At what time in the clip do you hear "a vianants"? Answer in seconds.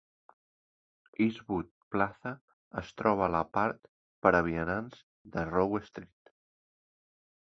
4.37-5.05